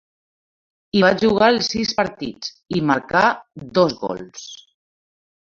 [0.99, 3.23] Hi va jugar els sis partits, i marcà
[3.77, 4.49] dos gols.